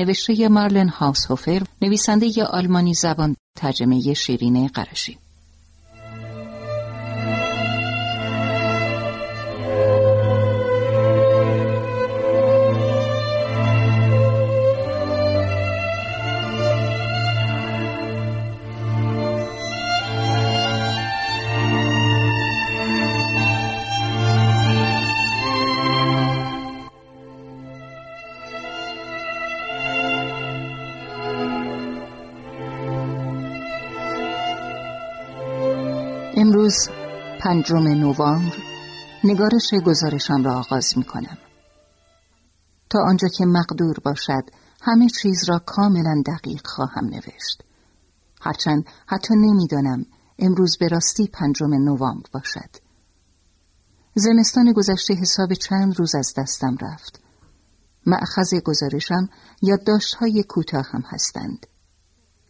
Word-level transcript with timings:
نوشته 0.00 0.48
مارلن 0.48 0.88
هاوسهوفر 0.88 1.62
نویسنده 1.82 2.44
آلمانی 2.44 2.94
زبان 2.94 3.36
ترجمه 3.56 4.14
شیرین 4.14 4.68
قرشی 4.68 5.18
پنجم 37.42 37.88
نوامبر 37.88 38.56
نگارش 39.24 39.74
گزارشم 39.86 40.42
را 40.44 40.58
آغاز 40.58 40.98
می 40.98 41.04
کنم. 41.04 41.38
تا 42.90 42.98
آنجا 43.08 43.28
که 43.28 43.46
مقدور 43.46 43.96
باشد 44.04 44.50
همه 44.82 45.08
چیز 45.08 45.48
را 45.48 45.58
کاملا 45.58 46.22
دقیق 46.26 46.66
خواهم 46.66 47.04
نوشت. 47.04 47.62
هرچند 48.40 48.84
حتی 49.06 49.34
نمی‌دانم 49.36 50.06
امروز 50.38 50.76
به 50.80 50.88
راستی 50.88 51.26
پنجم 51.26 51.74
نوامبر 51.74 52.28
باشد. 52.32 52.76
زمستان 54.14 54.72
گذشته 54.72 55.14
حساب 55.14 55.54
چند 55.54 55.98
روز 55.98 56.14
از 56.14 56.34
دستم 56.36 56.76
رفت. 56.80 57.20
معخذ 58.06 58.54
گزارشم 58.64 59.28
های 60.18 60.42
کوتاه 60.48 60.86
هم 60.92 61.02
هستند. 61.06 61.66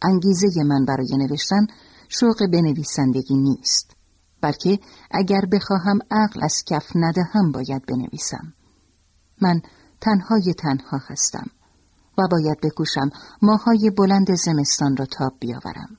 انگیزه 0.03 0.63
من 0.65 0.85
برای 0.85 1.17
نوشتن 1.17 1.67
شوق 2.09 2.47
بنویسندگی 2.53 3.37
نیست 3.37 4.00
بلکه 4.41 4.79
اگر 5.11 5.41
بخواهم 5.53 5.99
عقل 6.11 6.41
از 6.45 6.65
کف 6.67 6.87
ندهم 6.95 7.53
باید 7.53 7.87
بنویسم. 7.87 8.55
من 9.43 9.61
تنهای 10.01 10.55
تنها 10.59 11.01
هستم 11.07 11.47
و 12.19 12.29
باید 12.31 12.61
بکوشم 12.61 13.11
ماهای 13.43 13.91
بلند 13.91 14.35
زمستان 14.35 14.97
را 14.97 15.07
تاب 15.07 15.33
بیاورم. 15.41 15.97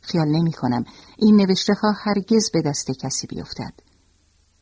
خیال 0.00 0.28
نمی 0.28 0.52
کنم 0.52 0.84
این 1.18 1.36
نوشته 1.36 1.74
ها 1.74 1.92
هرگز 1.92 2.50
به 2.52 2.62
دست 2.62 2.90
کسی 2.90 3.26
بیفتد. 3.26 3.72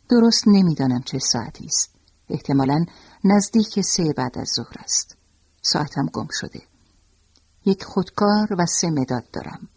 درست 0.09 0.49
نمی‌دانم 0.49 1.03
چه 1.03 1.19
ساعتی 1.19 1.65
است. 1.65 1.91
احتمالا 2.29 2.85
نزدیک 3.25 3.81
سه 3.81 4.13
بعد 4.17 4.39
از 4.39 4.49
ظهر 4.57 4.75
است. 4.85 5.17
ساعتم 5.63 6.07
گم 6.07 6.27
شده. 6.31 6.63
یک 7.65 7.85
خودکار 7.85 8.49
و 8.59 8.67
سه 8.67 8.91
مداد 8.91 9.31
دارم. 9.33 9.69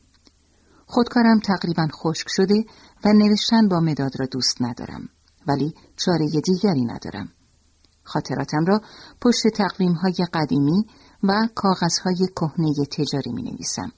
خودکارم 0.86 1.40
تقریبا 1.40 1.88
خشک 1.88 2.28
شده 2.30 2.66
و 3.05 3.14
نوشتن 3.14 3.67
با 3.67 3.80
مداد 3.80 4.19
را 4.19 4.25
دوست 4.25 4.61
ندارم 4.61 5.09
ولی 5.47 5.73
چاره 5.97 6.28
دیگری 6.28 6.85
ندارم. 6.85 7.29
خاطراتم 8.03 8.66
را 8.66 8.81
پشت 9.22 9.47
تقویم 9.47 9.94
های 9.94 10.28
قدیمی 10.34 10.85
و 11.24 11.34
کاغذهای 11.56 12.28
کهنه 12.35 12.74
تجاری 12.91 13.31
می 13.31 13.44
نویسم 13.44 13.91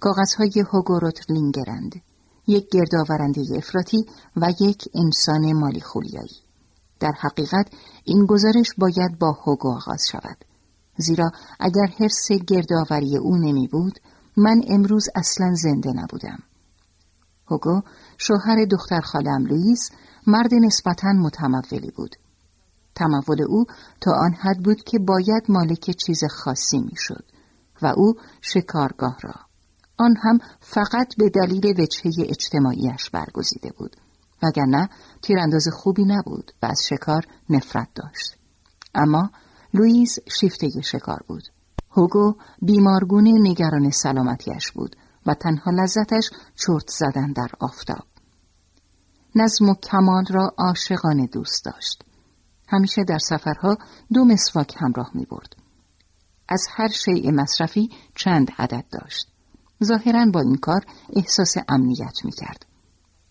کاغذهای 0.00 0.64
هوگوروت 0.72 1.30
لینگرند 1.30 2.02
یک 2.46 2.68
گردآورنده 2.70 3.42
افراطی 3.56 4.06
و 4.36 4.52
یک 4.60 4.88
انسان 4.94 5.52
مالی 5.52 5.80
خولیایی. 5.80 6.36
در 7.00 7.12
حقیقت 7.20 7.70
این 8.04 8.26
گزارش 8.26 8.74
باید 8.78 9.18
با 9.18 9.32
هوگو 9.32 9.68
آغاز 9.68 10.02
شود. 10.10 10.44
زیرا 10.96 11.30
اگر 11.60 11.86
حرس 11.98 12.28
گردآوری 12.46 13.16
او 13.16 13.36
نمی 13.36 13.68
بود 13.68 13.98
من 14.36 14.62
امروز 14.68 15.08
اصلا 15.14 15.54
زنده 15.54 15.92
نبودم. 15.92 16.38
هوگو 17.50 17.82
شوهر 18.18 18.64
دختر 18.70 19.00
خالم 19.00 19.46
لوئیس 19.46 19.90
مرد 20.26 20.54
نسبتا 20.54 21.12
متمولی 21.12 21.90
بود. 21.96 22.16
تمول 22.94 23.42
او 23.48 23.64
تا 24.00 24.12
آن 24.12 24.34
حد 24.34 24.62
بود 24.64 24.84
که 24.84 24.98
باید 24.98 25.42
مالک 25.48 25.90
چیز 25.90 26.24
خاصی 26.30 26.78
می‌شد 26.78 27.24
و 27.82 27.86
او 27.96 28.14
شکارگاه 28.40 29.16
را. 29.22 29.34
آن 29.98 30.14
هم 30.22 30.38
فقط 30.60 31.16
به 31.18 31.30
دلیل 31.30 31.80
وجهه 31.80 32.12
اجتماعیش 32.18 33.10
برگزیده 33.10 33.72
بود 33.78 33.96
وگرنه 34.42 34.88
تیرانداز 35.22 35.68
خوبی 35.72 36.04
نبود 36.04 36.52
و 36.62 36.66
از 36.66 36.80
شکار 36.88 37.26
نفرت 37.50 37.88
داشت. 37.94 38.36
اما 38.94 39.30
لوئیس 39.74 40.18
شیفته 40.40 40.68
شکار 40.80 41.20
بود. 41.28 41.42
هوگو 41.90 42.34
بیمارگونه 42.62 43.32
نگران 43.32 43.90
سلامتیش 43.90 44.72
بود 44.72 44.96
و 45.28 45.34
تنها 45.34 45.70
لذتش 45.70 46.30
چرت 46.56 46.88
زدن 46.88 47.32
در 47.32 47.48
آفتاب. 47.60 48.04
نظم 49.34 49.68
و 49.68 49.74
کمال 49.74 50.24
را 50.30 50.54
عاشقانه 50.58 51.26
دوست 51.26 51.64
داشت. 51.64 52.04
همیشه 52.68 53.04
در 53.04 53.18
سفرها 53.18 53.78
دو 54.12 54.24
مسواک 54.24 54.74
همراه 54.78 55.10
می 55.14 55.24
برد. 55.24 55.56
از 56.48 56.66
هر 56.76 56.88
شیء 56.88 57.30
مصرفی 57.30 57.90
چند 58.14 58.50
عدد 58.58 58.84
داشت. 58.92 59.28
ظاهرا 59.84 60.26
با 60.34 60.40
این 60.40 60.56
کار 60.56 60.80
احساس 61.16 61.54
امنیت 61.68 62.24
می 62.24 62.32
کرد. 62.32 62.66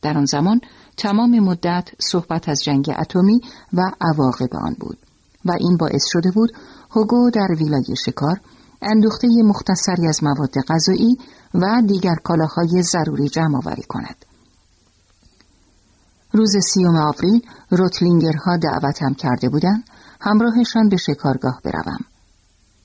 در 0.02 0.18
آن 0.18 0.26
زمان 0.26 0.62
تمام 0.98 1.40
مدت 1.40 1.90
صحبت 2.00 2.50
از 2.50 2.64
جنگ 2.64 2.96
اتمی 3.00 3.42
و 3.74 3.82
عواقب 4.02 4.56
آن 4.56 4.76
بود 4.80 4.98
و 5.46 5.52
این 5.60 5.78
باعث 5.78 6.06
شده 6.12 6.32
بود 6.32 6.52
هوگو 6.92 7.30
در 7.34 7.56
ویلای 7.60 7.96
شکار 8.06 8.40
اندوخته 8.82 9.28
مختصری 9.28 10.08
از 10.08 10.24
مواد 10.24 10.54
غذایی 10.68 11.18
و 11.54 11.82
دیگر 11.88 12.16
کالاهای 12.16 12.84
ضروری 12.84 13.30
جمع 13.30 13.58
آوری 13.58 13.84
کند. 13.84 14.26
روز 16.32 16.58
سیوم 16.74 16.96
آوریل 16.96 17.42
روتلینگرها 17.70 18.58
دعوتم 18.58 19.14
کرده 19.14 19.50
بودند 19.50 19.84
همراهشان 20.22 20.90
به 20.90 20.98
شکارگاه 20.98 21.62
بروم. 21.64 22.00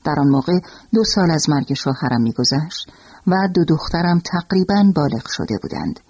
در 0.04 0.14
آن 0.19 0.28
موقع 0.28 0.58
دو 0.92 1.04
سال 1.04 1.30
از 1.30 1.50
مرگ 1.50 1.75
شوهرم 1.75 2.22
میگذشت 2.22 2.92
و 3.26 3.48
دو 3.54 3.64
دخترم 3.64 4.20
تقریبا 4.20 4.92
بالغ 4.94 5.28
شده 5.28 5.59
بودند 5.62 6.00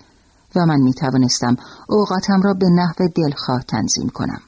و 0.56 0.66
من 0.66 0.80
می 0.80 0.94
توانستم 0.94 1.56
اوقاتم 1.88 2.42
را 2.42 2.54
به 2.54 2.66
نحو 2.70 3.08
دلخواه 3.08 3.62
تنظیم 3.62 4.08
کنم. 4.08 4.40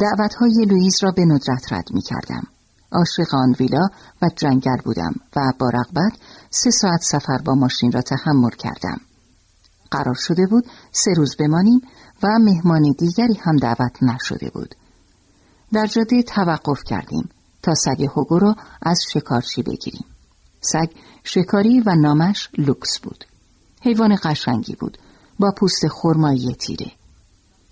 دعوتهای 0.00 0.64
لوئیز 0.64 0.98
را 1.02 1.10
به 1.10 1.24
ندرت 1.24 1.72
رد 1.72 1.88
می 1.94 2.02
کردم. 2.02 2.42
عاشق 2.92 3.34
آن 3.34 3.54
ویلا 3.60 3.88
و 4.22 4.28
جنگل 4.36 4.76
بودم 4.84 5.14
و 5.36 5.40
با 5.58 5.68
رغبت 5.68 6.12
سه 6.50 6.70
ساعت 6.70 7.00
سفر 7.00 7.38
با 7.44 7.54
ماشین 7.54 7.92
را 7.92 8.02
تحمل 8.02 8.50
کردم. 8.50 9.00
قرار 9.90 10.14
شده 10.14 10.46
بود 10.46 10.64
سه 10.92 11.10
روز 11.16 11.36
بمانیم 11.36 11.80
و 12.22 12.28
مهمان 12.40 12.94
دیگری 12.98 13.34
هم 13.42 13.56
دعوت 13.56 14.02
نشده 14.02 14.50
بود. 14.50 14.74
در 15.72 15.86
جاده 15.86 16.22
توقف 16.22 16.84
کردیم 16.84 17.28
تا 17.62 17.74
سگ 17.74 18.08
هوگو 18.16 18.38
را 18.38 18.56
از 18.82 19.00
شکارچی 19.12 19.62
بگیریم. 19.62 20.04
سگ 20.60 20.90
شکاری 21.24 21.80
و 21.80 21.94
نامش 21.94 22.48
لوکس 22.58 22.98
بود. 22.98 23.24
حیوان 23.82 24.18
قشنگی 24.22 24.74
بود 24.74 24.98
با 25.38 25.52
پوست 25.56 25.88
خرمایی 25.88 26.54
تیره. 26.54 26.92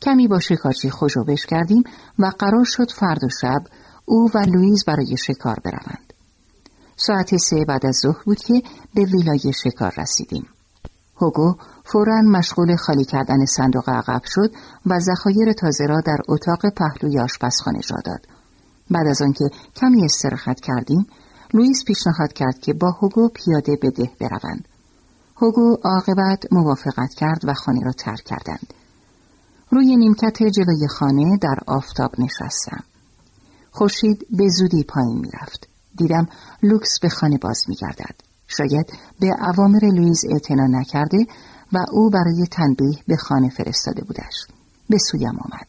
کمی 0.03 0.29
با 0.29 0.41
شکارچی 0.41 0.91
خوشوبش 0.91 1.47
کردیم 1.47 1.85
و 2.19 2.33
قرار 2.39 2.65
شد 2.65 2.91
فردا 2.91 3.29
شب 3.41 3.65
او 4.07 4.31
و 4.35 4.39
لوئیز 4.39 4.85
برای 4.85 5.17
شکار 5.17 5.57
بروند. 5.65 6.13
ساعت 6.97 7.37
سه 7.37 7.65
بعد 7.65 7.87
از 7.87 7.97
ظهر 8.03 8.23
بود 8.25 8.39
که 8.39 8.63
به 8.95 9.05
ویلای 9.05 9.53
شکار 9.65 9.95
رسیدیم. 9.97 10.47
هوگو 11.17 11.55
فورا 11.85 12.23
مشغول 12.23 12.77
خالی 12.77 13.05
کردن 13.05 13.45
صندوق 13.45 13.89
عقب 13.89 14.21
شد 14.25 14.51
و 14.87 14.99
ذخایر 14.99 15.53
تازه 15.53 15.87
را 15.87 16.01
در 16.01 16.19
اتاق 16.29 16.61
پهلوی 16.77 17.21
آشپزخانه 17.21 17.81
جا 17.81 17.97
داد. 18.05 18.27
بعد 18.91 19.07
از 19.07 19.23
آنکه 19.23 19.45
کمی 19.77 20.05
استراحت 20.05 20.61
کردیم، 20.61 21.07
لوئیس 21.55 21.85
پیشنهاد 21.87 22.33
کرد 22.33 22.59
که 22.59 22.73
با 22.73 22.91
هوگو 22.91 23.29
پیاده 23.29 23.77
به 23.77 23.91
ده 23.91 24.11
بروند. 24.21 24.69
هوگو 25.37 25.77
عاقبت 25.85 26.53
موافقت 26.53 27.15
کرد 27.15 27.41
و 27.45 27.55
خانه 27.55 27.81
را 27.85 27.93
ترک 27.93 28.25
کردند. 28.25 28.75
روی 29.71 29.97
نیمکت 29.97 30.43
جلوی 30.43 30.89
خانه 30.89 31.37
در 31.37 31.57
آفتاب 31.67 32.11
نشستم. 32.19 32.85
خورشید 33.77 34.27
به 34.31 34.49
زودی 34.49 34.85
پایین 34.85 35.19
می‌رفت. 35.19 35.69
دیدم 35.97 36.29
لوکس 36.63 36.99
به 37.03 37.09
خانه 37.09 37.39
باز 37.39 37.63
میگردد. 37.69 38.15
شاید 38.49 38.87
به 39.21 39.27
اوامر 39.41 39.85
لویز 39.85 40.25
اعتنا 40.31 40.67
نکرده 40.67 41.27
و 41.73 41.79
او 41.93 42.11
برای 42.11 42.47
تنبیه 42.51 42.99
به 43.09 43.17
خانه 43.17 43.49
فرستاده 43.49 44.05
بودش. 44.05 44.47
به 44.91 44.99
سویم 45.11 45.39
آمد. 45.39 45.67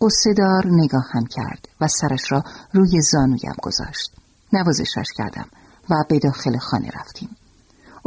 قصدار 0.00 0.66
نگاهم 0.66 1.26
کرد 1.26 1.68
و 1.80 1.88
سرش 1.88 2.32
را 2.32 2.42
روی 2.72 3.00
زانویم 3.12 3.56
گذاشت. 3.62 4.10
نوازشش 4.52 5.08
کردم 5.16 5.46
و 5.90 5.94
به 6.08 6.18
داخل 6.18 6.58
خانه 6.58 6.90
رفتیم. 7.00 7.28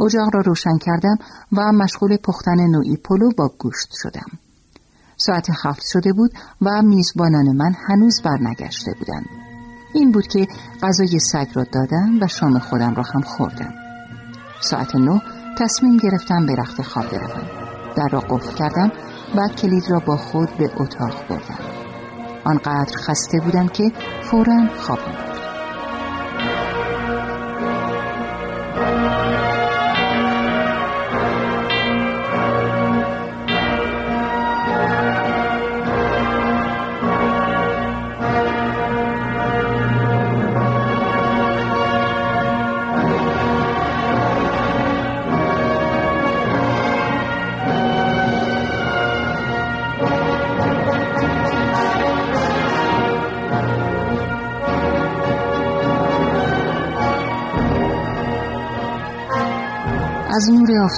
اجاق 0.00 0.34
را 0.34 0.40
روشن 0.40 0.78
کردم 0.78 1.16
و 1.52 1.72
مشغول 1.72 2.16
پختن 2.16 2.66
نوعی 2.70 2.96
پلو 2.96 3.30
با 3.36 3.50
گوشت 3.58 3.88
شدم. 4.02 4.38
ساعت 5.18 5.46
هفت 5.64 5.82
شده 5.92 6.12
بود 6.12 6.30
و 6.62 6.82
میزبانان 6.82 7.56
من 7.56 7.72
هنوز 7.88 8.22
برنگشته 8.24 8.94
بودند. 8.98 9.26
این 9.94 10.12
بود 10.12 10.26
که 10.26 10.46
غذای 10.82 11.18
سگ 11.18 11.46
را 11.54 11.64
دادم 11.64 12.18
و 12.20 12.26
شام 12.26 12.58
خودم 12.58 12.94
را 12.94 13.02
هم 13.02 13.20
خوردم. 13.20 13.74
ساعت 14.60 14.96
نه 14.96 15.22
تصمیم 15.58 15.96
گرفتم 15.96 16.46
به 16.46 16.54
رخت 16.54 16.82
خواب 16.82 17.10
بروم. 17.10 17.46
در 17.96 18.08
را 18.12 18.20
قفل 18.20 18.54
کردم 18.54 18.92
و 19.36 19.48
کلید 19.48 19.90
را 19.90 19.98
با 19.98 20.16
خود 20.16 20.56
به 20.56 20.70
اتاق 20.76 21.28
بردم. 21.28 21.58
آنقدر 22.44 22.96
خسته 22.96 23.40
بودم 23.40 23.68
که 23.68 23.92
فورا 24.30 24.68
خوابم 24.76 25.27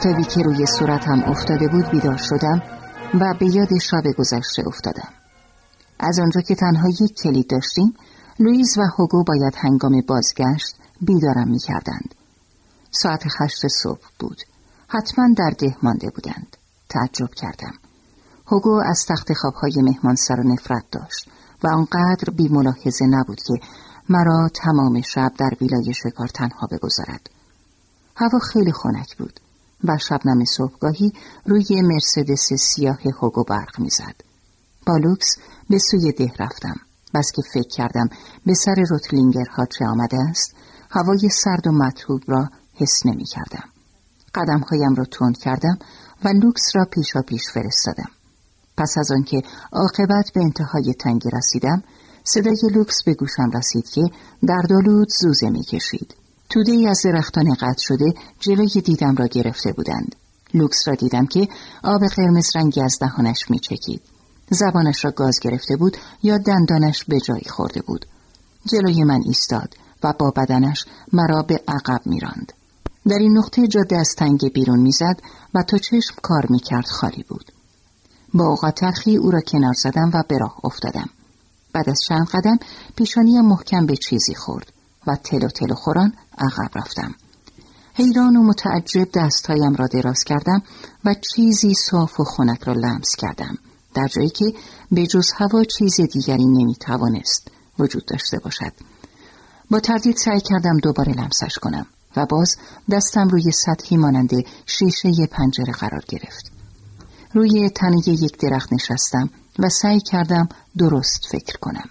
آفتابی 0.01 0.25
که 0.25 0.43
روی 0.43 0.67
صورتم 0.67 1.23
افتاده 1.23 1.69
بود 1.69 1.91
بیدار 1.91 2.17
شدم 2.17 2.63
و 3.21 3.35
به 3.41 3.47
یاد 3.47 3.79
شب 3.79 4.03
گذشته 4.19 4.63
افتادم. 4.67 5.09
از 5.99 6.19
آنجا 6.19 6.41
که 6.41 6.55
تنها 6.55 6.89
یک 6.89 7.15
کلید 7.23 7.51
داشتیم 7.51 7.95
لوئیز 8.39 8.79
و 8.79 8.83
هوگو 8.99 9.25
باید 9.25 9.55
هنگام 9.59 10.03
بازگشت 10.09 10.77
بیدارم 11.01 11.49
می‌کردند. 11.49 12.15
ساعت 12.91 13.23
هشت 13.41 13.67
صبح 13.83 14.01
بود. 14.19 14.37
حتما 14.89 15.25
در 15.39 15.51
ده 15.59 15.77
مانده 15.83 16.11
بودند. 16.11 16.57
تعجب 16.89 17.35
کردم. 17.35 17.75
هوگو 18.47 18.83
از 18.87 19.07
تخت 19.09 19.33
خوابهای 19.33 19.83
مهمان 19.83 20.15
سر 20.15 20.41
و 20.41 20.53
نفرت 20.53 20.85
داشت 20.93 21.29
و 21.65 21.69
آنقدر 21.69 22.35
بی 22.37 22.49
ملاحظه 22.49 23.05
نبود 23.07 23.41
که 23.43 23.55
مرا 24.09 24.49
تمام 24.55 25.01
شب 25.01 25.33
در 25.39 25.51
ویلای 25.61 25.95
شکار 25.95 26.29
تنها 26.29 26.67
بگذارد. 26.67 27.31
هوا 28.17 28.39
خیلی 28.39 28.73
خنک 28.73 29.17
بود. 29.19 29.41
و 29.85 29.99
شبنم 29.99 30.45
صبحگاهی 30.45 31.13
روی 31.47 31.83
مرسدس 31.83 32.53
سیاه 32.53 32.99
هوگو 33.21 33.45
برق 33.45 33.81
می‌زد. 33.81 34.15
با 34.87 34.97
لوکس 34.97 35.37
به 35.71 35.79
سوی 35.79 36.13
ده 36.13 36.33
رفتم. 36.39 36.77
بس 37.15 37.33
که 37.37 37.43
فکر 37.55 37.69
کردم 37.69 38.09
به 38.47 38.55
سر 38.55 38.85
روتلینگرها 38.91 39.67
چه 39.67 39.87
آمده 39.87 40.19
است 40.31 40.55
هوای 40.91 41.29
سرد 41.29 41.67
و 41.67 41.73
مطلوب 41.73 42.23
را 42.27 42.49
حس 42.75 43.07
نمی 43.07 43.25
کردم. 43.25 43.65
قدمهایم 44.35 44.95
را 44.95 45.05
تند 45.05 45.39
کردم 45.39 45.79
و 46.25 46.29
لوکس 46.29 46.63
را 46.75 46.85
پیشا 46.85 47.21
پیش 47.21 47.43
فرستادم. 47.55 48.11
پس 48.77 48.95
از 48.99 49.13
آنکه 49.13 49.43
عاقبت 49.73 50.31
به 50.35 50.41
انتهای 50.41 50.95
تنگی 50.95 51.31
رسیدم 51.33 51.83
صدای 52.25 52.73
لوکس 52.75 53.03
به 53.07 53.15
گوشم 53.15 53.51
رسید 53.55 53.89
که 53.89 54.03
در 54.49 54.63
دالود 54.69 55.09
زوزه 55.21 55.51
می 55.51 55.63
کشید. 55.63 56.15
توده 56.51 56.73
ای 56.73 56.87
از 56.87 57.01
درختان 57.05 57.55
قطع 57.55 57.79
شده 57.79 58.15
جلوی 58.41 58.81
دیدم 58.81 59.17
را 59.17 59.27
گرفته 59.27 59.73
بودند. 59.73 60.17
لوکس 60.55 60.89
را 60.89 60.95
دیدم 60.95 61.27
که 61.27 61.49
آب 61.85 62.07
قرمز 62.07 62.57
رنگی 62.57 62.81
از 62.81 62.99
دهانش 63.01 63.51
میچکید. 63.51 64.03
زبانش 64.51 65.05
را 65.05 65.11
گاز 65.11 65.41
گرفته 65.41 65.77
بود 65.77 65.97
یا 66.23 66.39
دندانش 66.39 67.05
به 67.05 67.21
جایی 67.21 67.49
خورده 67.49 67.83
بود. 67.83 68.07
جلوی 68.67 69.05
من 69.05 69.23
ایستاد 69.27 69.75
و 70.03 70.13
با 70.19 70.31
بدنش 70.31 70.85
مرا 71.13 71.43
به 71.43 71.61
عقب 71.69 72.01
میراند. 72.07 72.53
در 73.09 73.19
این 73.19 73.39
نقطه 73.39 73.67
جاده 73.67 73.97
از 73.97 74.15
تنگ 74.19 74.53
بیرون 74.53 74.81
می‌زد 74.81 75.21
و 75.55 75.63
تا 75.63 75.79
چشم 75.79 76.15
کار 76.23 76.47
می‌کرد 76.49 76.87
خالی 76.87 77.25
بود. 77.29 77.53
با 78.35 78.45
اوقات 78.45 78.75
تلخی 78.75 79.17
او 79.17 79.31
را 79.31 79.41
کنار 79.41 79.75
زدم 79.75 80.11
و 80.15 80.23
به 80.29 80.39
راه 80.39 80.57
افتادم. 80.65 81.09
بعد 81.73 81.91
از 81.91 82.01
چند 82.09 82.29
قدم 82.29 82.59
پیشانی 82.97 83.41
محکم 83.41 83.87
به 83.87 83.97
چیزی 83.97 84.35
خورد. 84.35 84.73
و 85.07 85.17
تلو 85.17 85.49
تلو 85.49 85.75
خوران 85.75 86.13
عقب 86.39 86.79
رفتم. 86.79 87.15
حیران 87.95 88.37
و 88.37 88.43
متعجب 88.43 89.09
دستهایم 89.15 89.75
را 89.75 89.87
دراز 89.87 90.25
کردم 90.25 90.63
و 91.05 91.15
چیزی 91.15 91.75
صاف 91.75 92.21
و 92.21 92.25
خنک 92.25 92.63
را 92.63 92.73
لمس 92.73 93.17
کردم 93.19 93.59
در 93.95 94.07
جایی 94.07 94.31
که 94.31 94.55
به 94.93 95.07
جز 95.07 95.31
هوا 95.37 95.65
چیز 95.65 96.01
دیگری 96.01 96.45
نمی 96.45 96.75
توانست 96.75 97.49
وجود 97.79 98.05
داشته 98.05 98.39
باشد. 98.39 98.73
با 99.71 99.81
تردید 99.81 100.17
سعی 100.17 100.41
کردم 100.41 100.79
دوباره 100.79 101.13
لمسش 101.13 101.59
کنم 101.63 101.87
و 102.17 102.27
باز 102.27 102.57
دستم 102.91 103.29
روی 103.29 103.53
سطحی 103.53 103.97
مانند 103.97 104.31
شیشه 104.67 105.27
پنجره 105.27 105.73
قرار 105.73 106.05
گرفت. 106.09 106.53
روی 107.35 107.71
تنه 107.71 108.09
یک 108.09 108.39
درخت 108.39 108.73
نشستم 108.73 109.31
و 109.59 109.69
سعی 109.69 110.01
کردم 110.01 110.49
درست 110.79 111.27
فکر 111.31 111.57
کنم. 111.61 111.91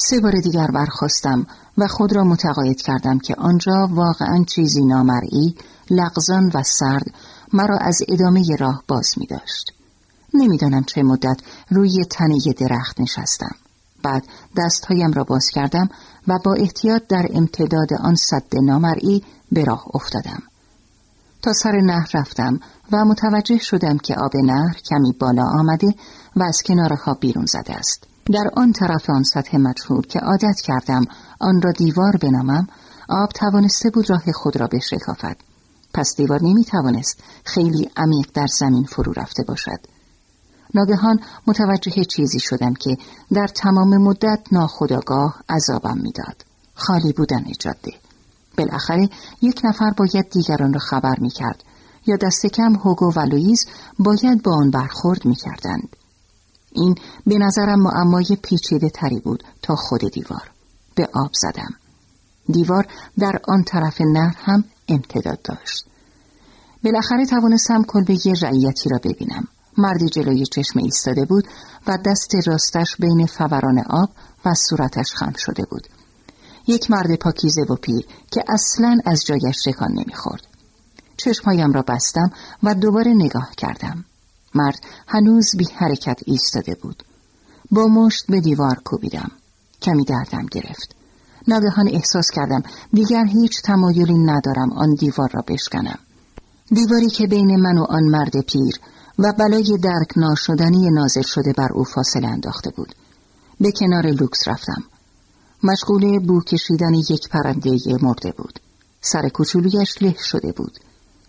سه 0.00 0.20
بار 0.20 0.32
دیگر 0.32 0.66
برخواستم 0.66 1.46
و 1.78 1.86
خود 1.86 2.12
را 2.12 2.24
متقاعد 2.24 2.76
کردم 2.76 3.18
که 3.18 3.34
آنجا 3.34 3.88
واقعا 3.90 4.44
چیزی 4.44 4.84
نامرئی، 4.84 5.54
لغزان 5.90 6.50
و 6.54 6.62
سرد 6.62 7.06
مرا 7.52 7.78
از 7.78 8.02
ادامه 8.08 8.56
راه 8.56 8.82
باز 8.88 9.10
می 9.16 9.26
داشت. 9.26 9.72
نمی‌دانم 10.34 10.84
چه 10.84 11.02
مدت 11.02 11.40
روی 11.70 12.04
تنه 12.10 12.38
درخت 12.58 13.00
نشستم. 13.00 13.54
بعد 14.02 14.24
دستهایم 14.56 15.12
را 15.12 15.24
باز 15.24 15.50
کردم 15.52 15.88
و 16.28 16.38
با 16.44 16.54
احتیاط 16.54 17.02
در 17.08 17.26
امتداد 17.30 17.94
آن 18.00 18.14
صد 18.14 18.56
نامرئی 18.62 19.24
به 19.52 19.64
راه 19.64 19.84
افتادم. 19.94 20.42
تا 21.42 21.52
سر 21.52 21.80
نهر 21.80 22.08
رفتم 22.14 22.60
و 22.92 23.04
متوجه 23.04 23.58
شدم 23.58 23.98
که 23.98 24.14
آب 24.14 24.36
نهر 24.36 24.76
کمی 24.90 25.12
بالا 25.20 25.44
آمده 25.44 25.94
و 26.36 26.42
از 26.42 26.62
کنارها 26.66 27.14
بیرون 27.14 27.46
زده 27.46 27.74
است. 27.74 28.06
در 28.32 28.50
آن 28.56 28.72
طرف 28.72 29.10
آن 29.10 29.22
سطح 29.22 29.56
مجهول 29.56 30.02
که 30.02 30.18
عادت 30.18 30.60
کردم 30.64 31.04
آن 31.40 31.62
را 31.62 31.72
دیوار 31.72 32.16
بنامم 32.16 32.66
آب 33.08 33.28
توانسته 33.28 33.90
بود 33.90 34.10
راه 34.10 34.32
خود 34.32 34.56
را 34.56 34.66
بشکافد 34.66 35.36
پس 35.94 36.14
دیوار 36.16 36.42
نمی 36.42 36.64
توانست 36.64 37.22
خیلی 37.44 37.90
عمیق 37.96 38.30
در 38.34 38.46
زمین 38.46 38.84
فرو 38.84 39.12
رفته 39.12 39.42
باشد. 39.42 39.80
ناگهان 40.74 41.20
متوجه 41.46 42.04
چیزی 42.04 42.40
شدم 42.40 42.74
که 42.74 42.96
در 43.32 43.46
تمام 43.46 43.96
مدت 44.02 44.40
ناخداگاه 44.52 45.42
عذابم 45.48 45.98
می‌داد. 45.98 46.44
خالی 46.74 47.12
بودن 47.12 47.44
جاده. 47.58 47.92
بالاخره 48.58 49.08
یک 49.42 49.60
نفر 49.64 49.90
باید 49.90 50.30
دیگران 50.30 50.72
را 50.72 50.80
خبر 50.80 51.14
می 51.20 51.30
کرد 51.30 51.62
یا 52.06 52.16
دست 52.16 52.46
کم 52.46 52.74
هوگو 52.74 53.12
و 53.16 53.20
لویز 53.20 53.66
باید 53.98 54.42
با 54.42 54.54
آن 54.54 54.70
برخورد 54.70 55.24
می 55.24 55.34
کردند. 55.34 55.96
این 56.72 56.94
به 57.26 57.38
نظرم 57.38 57.80
معمای 57.80 58.38
پیچیده 58.42 58.90
تری 58.90 59.20
بود 59.20 59.44
تا 59.62 59.74
خود 59.76 60.00
دیوار. 60.12 60.50
به 60.94 61.08
آب 61.14 61.30
زدم. 61.32 61.74
دیوار 62.48 62.86
در 63.18 63.40
آن 63.48 63.62
طرف 63.62 64.00
نهر 64.00 64.36
هم 64.38 64.64
امتداد 64.88 65.42
داشت. 65.42 65.84
بالاخره 66.84 67.26
توانستم 67.26 67.82
کلبه 67.82 68.18
رعیتی 68.42 68.88
را 68.88 68.98
ببینم. 69.04 69.48
مردی 69.78 70.08
جلوی 70.08 70.46
چشم 70.46 70.78
ایستاده 70.78 71.24
بود 71.24 71.48
و 71.86 71.98
دست 72.06 72.34
راستش 72.46 72.96
بین 72.96 73.26
فوران 73.26 73.78
آب 73.90 74.10
و 74.44 74.54
صورتش 74.54 75.14
خم 75.14 75.32
شده 75.36 75.64
بود. 75.70 75.88
یک 76.66 76.90
مرد 76.90 77.14
پاکیزه 77.14 77.62
و 77.62 77.74
پیر 77.74 78.06
که 78.30 78.44
اصلا 78.48 78.98
از 79.06 79.24
جایش 79.26 79.56
شکان 79.64 79.92
نمی‌خورد. 79.92 80.42
چشمهایم 81.16 81.72
را 81.72 81.82
بستم 81.82 82.30
و 82.62 82.74
دوباره 82.74 83.14
نگاه 83.14 83.50
کردم. 83.56 84.04
مرد 84.54 84.80
هنوز 85.08 85.56
بی 85.56 85.66
حرکت 85.76 86.20
ایستاده 86.26 86.74
بود. 86.74 87.02
با 87.70 87.86
مشت 87.86 88.26
به 88.28 88.40
دیوار 88.40 88.74
کوبیدم. 88.84 89.30
کمی 89.82 90.04
دردم 90.04 90.46
گرفت. 90.46 90.94
ناگهان 91.48 91.88
احساس 91.88 92.30
کردم 92.30 92.62
دیگر 92.92 93.24
هیچ 93.24 93.62
تمایلی 93.62 94.18
ندارم 94.18 94.72
آن 94.72 94.94
دیوار 94.94 95.30
را 95.34 95.44
بشکنم. 95.48 95.98
دیواری 96.70 97.08
که 97.08 97.26
بین 97.26 97.56
من 97.56 97.78
و 97.78 97.82
آن 97.82 98.04
مرد 98.04 98.40
پیر 98.40 98.74
و 99.18 99.32
بلای 99.32 99.78
درک 99.82 100.08
ناشدنی 100.16 100.90
نازل 100.90 101.22
شده 101.22 101.52
بر 101.52 101.68
او 101.74 101.84
فاصله 101.84 102.28
انداخته 102.28 102.70
بود. 102.70 102.94
به 103.60 103.72
کنار 103.72 104.06
لوکس 104.06 104.48
رفتم. 104.48 104.82
مشغول 105.62 106.18
بو 106.18 106.40
کشیدن 106.40 106.94
یک 106.94 107.28
پرنده 107.28 107.78
مرده 108.02 108.32
بود. 108.32 108.60
سر 109.00 109.28
کوچولویش 109.28 110.02
له 110.02 110.14
شده 110.18 110.52
بود. 110.52 110.78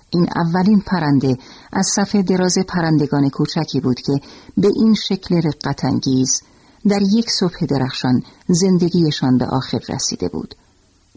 این 0.10 0.28
اولین 0.36 0.82
پرنده 0.82 1.38
از 1.74 1.88
صفحه 1.96 2.22
دراز 2.22 2.58
پرندگان 2.68 3.30
کوچکی 3.30 3.80
بود 3.80 4.02
که 4.02 4.14
به 4.58 4.68
این 4.76 4.94
شکل 4.94 5.36
رقت 5.36 5.86
انگیز 5.86 6.42
در 6.88 7.02
یک 7.02 7.32
صبح 7.32 7.66
درخشان 7.66 8.24
زندگیشان 8.48 9.38
به 9.38 9.46
آخر 9.46 9.80
رسیده 9.90 10.30
بود. 10.30 10.56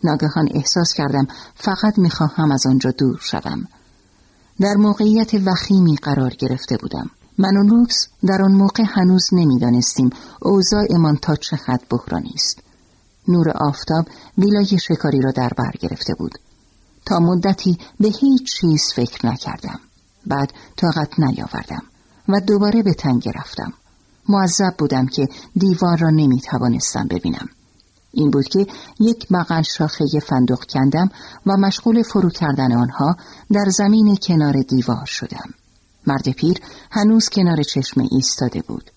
ناگهان 0.05 0.49
احساس 0.55 0.93
کردم 0.93 1.27
فقط 1.55 1.99
می‌خواهم 1.99 2.53
از 2.53 2.67
آنجا 2.67 2.91
دور 2.91 3.19
شوم. 3.23 3.69
در 4.61 4.75
موقعیت 4.75 5.35
وخیمی 5.35 5.97
قرار 5.97 6.31
گرفته 6.31 6.77
بودم. 6.77 7.11
من 7.39 7.57
و 7.57 7.63
لوکس 7.63 8.09
در 8.27 8.43
آن 8.43 8.53
موقع 8.53 8.85
هنوز 8.87 9.29
نمی‌دانستیم 9.33 10.11
اوضاعمان 10.43 11.17
تا 11.17 11.37
چه 11.37 11.57
حد 11.57 11.83
بحرانی 11.91 12.33
است. 12.35 12.59
نور 13.29 13.51
آفتاب 13.51 14.07
ویلای 14.39 14.79
شکاری 14.79 15.21
را 15.21 15.31
در 15.31 15.51
بر 15.57 15.73
گرفته 15.81 16.15
بود. 16.15 16.39
تا 17.13 17.19
مدتی 17.19 17.79
به 18.01 18.09
هیچ 18.09 18.53
چیز 18.55 18.83
فکر 18.95 19.27
نکردم. 19.27 19.81
بعد 20.27 20.53
طاقت 20.77 21.19
نیاوردم 21.19 21.83
و 22.29 22.41
دوباره 22.41 22.83
به 22.83 22.95
تنگه 22.95 23.33
رفتم. 23.35 23.73
معذب 24.29 24.75
بودم 24.79 25.07
که 25.07 25.29
دیوار 25.57 25.99
را 25.99 26.11
نمی 26.11 26.41
توانستم 26.41 27.09
ببینم. 27.09 27.49
این 28.13 28.31
بود 28.31 28.49
که 28.49 28.67
یک 29.01 29.29
بغل 29.29 29.63
شاخه 29.63 30.05
فندق 30.29 30.65
کندم 30.69 31.11
و 31.47 31.57
مشغول 31.57 32.03
فرو 32.03 32.31
کردن 32.31 32.73
آنها 32.73 33.17
در 33.53 33.71
زمین 33.71 34.17
کنار 34.17 34.63
دیوار 34.63 35.07
شدم. 35.07 35.51
مرد 36.07 36.29
پیر 36.29 36.59
هنوز 36.91 37.29
کنار 37.29 37.63
چشمه 37.63 38.09
ایستاده 38.11 38.63
بود. 38.63 38.91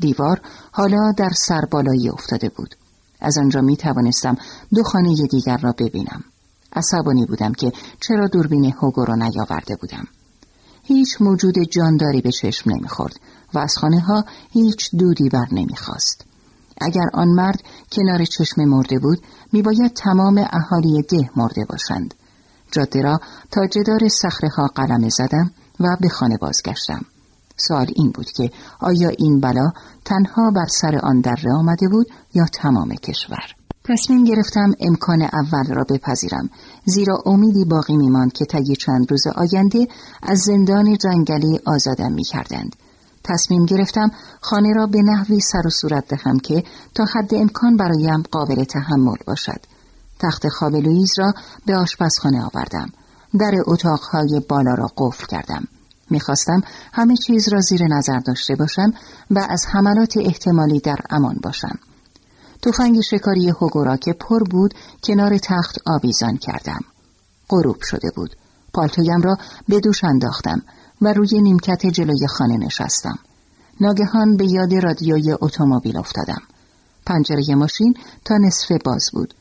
دیوار 0.00 0.40
حالا 0.72 1.12
در 1.16 1.30
سربالایی 1.36 2.08
افتاده 2.08 2.48
بود. 2.48 2.74
از 3.20 3.38
آنجا 3.38 3.60
می 3.60 3.76
توانستم 3.76 4.36
دو 4.74 4.82
خانه 4.82 5.14
دیگر 5.30 5.56
را 5.56 5.72
ببینم. 5.78 6.24
عصبانی 6.72 7.26
بودم 7.26 7.52
که 7.52 7.72
چرا 8.00 8.26
دوربین 8.26 8.74
هوگو 8.82 9.04
را 9.04 9.14
نیاورده 9.14 9.76
بودم 9.76 10.06
هیچ 10.82 11.16
موجود 11.20 11.58
جانداری 11.58 12.20
به 12.20 12.30
چشم 12.32 12.70
نمی‌خورد 12.70 13.20
و 13.54 13.58
از 13.58 13.78
خانه 13.78 14.00
ها 14.00 14.24
هیچ 14.50 14.90
دودی 14.98 15.28
بر 15.28 15.46
نمی‌خواست. 15.52 16.24
اگر 16.80 17.06
آن 17.14 17.28
مرد 17.28 17.62
کنار 17.92 18.24
چشم 18.24 18.64
مرده 18.64 18.98
بود 18.98 19.18
میباید 19.52 19.94
تمام 19.94 20.46
اهالی 20.50 21.02
ده 21.02 21.30
مرده 21.36 21.64
باشند. 21.64 22.14
جاده 22.72 23.02
را 23.02 23.18
تا 23.50 23.66
جدار 23.66 24.08
سخره 24.08 24.48
ها 24.48 24.66
قلمه 24.66 25.08
زدم 25.08 25.50
و 25.80 25.96
به 26.00 26.08
خانه 26.08 26.36
بازگشتم. 26.36 27.04
سوال 27.56 27.86
این 27.96 28.10
بود 28.10 28.30
که 28.30 28.50
آیا 28.80 29.08
این 29.08 29.40
بلا 29.40 29.72
تنها 30.04 30.50
بر 30.50 30.66
سر 30.66 31.00
آن 31.02 31.20
دره 31.20 31.52
آمده 31.52 31.88
بود 31.88 32.06
یا 32.34 32.46
تمام 32.52 32.94
کشور؟ 32.94 33.65
تصمیم 33.88 34.24
گرفتم 34.24 34.72
امکان 34.80 35.22
اول 35.22 35.74
را 35.74 35.84
بپذیرم. 35.90 36.50
زیرا 36.84 37.22
امیدی 37.26 37.64
باقی 37.64 37.96
میماند 37.96 38.32
که 38.32 38.44
طی 38.44 38.76
چند 38.76 39.10
روز 39.10 39.26
آینده 39.26 39.88
از 40.22 40.38
زندان 40.38 40.96
جنگلی 40.96 41.60
آزادم 41.66 42.12
می‌کردند. 42.12 42.76
تصمیم 43.24 43.66
گرفتم 43.66 44.10
خانه 44.40 44.72
را 44.72 44.86
به 44.86 45.02
نحوی 45.02 45.40
سر 45.40 45.66
و 45.66 45.70
صورت 45.70 46.08
دهم 46.08 46.38
که 46.38 46.64
تا 46.94 47.04
حد 47.04 47.34
امکان 47.34 47.76
برایم 47.76 48.22
قابل 48.30 48.64
تحمل 48.64 49.16
باشد. 49.26 49.60
تخت 50.18 50.48
خواب 50.48 50.74
لویز 50.74 51.12
را 51.18 51.32
به 51.66 51.76
آشپزخانه 51.76 52.44
آوردم. 52.44 52.92
در 53.38 53.52
اتاقهای 53.66 54.42
بالا 54.48 54.74
را 54.74 54.90
قفل 54.96 55.26
کردم. 55.26 55.64
می‌خواستم 56.10 56.62
همه 56.92 57.16
چیز 57.26 57.48
را 57.48 57.60
زیر 57.60 57.86
نظر 57.86 58.18
داشته 58.18 58.54
باشم 58.54 58.92
و 59.30 59.46
از 59.50 59.66
حملات 59.72 60.16
احتمالی 60.16 60.80
در 60.80 60.98
امان 61.10 61.36
باشم. 61.42 61.78
تفنگ 62.66 63.00
شکاری 63.00 63.50
هوگورا 63.50 63.96
که 63.96 64.12
پر 64.12 64.44
بود 64.44 64.74
کنار 65.04 65.38
تخت 65.38 65.78
آویزان 65.86 66.36
کردم. 66.36 66.80
غروب 67.48 67.76
شده 67.82 68.10
بود. 68.16 68.36
پالتویم 68.72 69.22
را 69.22 69.36
به 69.68 69.80
دوش 69.80 70.04
انداختم 70.04 70.62
و 71.02 71.12
روی 71.12 71.42
نیمکت 71.42 71.86
جلوی 71.86 72.26
خانه 72.26 72.56
نشستم. 72.56 73.18
ناگهان 73.80 74.36
به 74.36 74.46
یاد 74.46 74.74
رادیوی 74.74 75.36
اتومبیل 75.40 75.96
افتادم. 75.96 76.42
پنجره 77.06 77.54
ماشین 77.54 77.94
تا 78.24 78.36
نصف 78.36 78.72
باز 78.84 79.10
بود. 79.12 79.34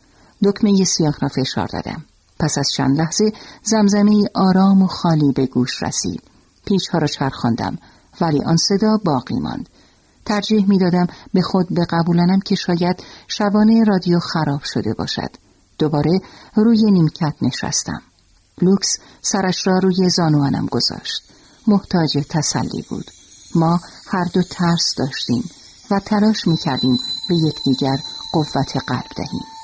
دکمه 0.44 0.84
سیاه 0.84 1.16
را 1.22 1.28
فشار 1.28 1.68
دادم. 1.68 2.06
پس 2.40 2.58
از 2.58 2.70
چند 2.76 2.98
لحظه 2.98 3.32
زمزمه 3.64 4.24
آرام 4.36 4.82
و 4.82 4.88
خالی 4.88 5.32
به 5.32 5.46
گوش 5.46 5.84
رسید. 5.84 6.24
پیچها 6.66 6.98
را 6.98 7.08
چرخاندم 7.08 7.78
ولی 8.22 8.44
آن 8.44 8.58
صدا 8.58 8.98
باقی 9.06 9.40
ماند. 9.40 9.70
ترجیح 10.26 10.66
می‌دادم 10.70 11.08
به 11.34 11.42
خود 11.42 11.68
بقبولنم 11.76 12.40
که 12.40 12.56
شاید 12.56 13.04
شبانه 13.28 13.84
رادیو 13.84 14.20
خراب 14.20 14.64
شده 14.64 14.94
باشد. 14.94 15.30
دوباره 15.80 16.20
روی 16.56 16.92
نیمکت 16.92 17.34
نشستم. 17.42 18.02
لوکس 18.62 18.98
سرش 19.22 19.68
را 19.68 19.80
روی 19.80 20.10
زانوانم 20.10 20.66
گذاشت. 20.66 21.24
محتاج 21.68 22.18
تسلی 22.30 22.86
بود. 22.90 23.06
ما 23.56 23.80
هر 24.08 24.26
دو 24.34 24.42
ترس 24.42 24.96
داشتیم 24.98 25.50
و 25.92 26.00
تلاش 26.00 26.48
می‌کردیم 26.48 27.00
به 27.30 27.36
یکدیگر 27.36 27.98
قوت 28.34 28.78
قلب 28.88 29.06
دهیم. 29.18 29.55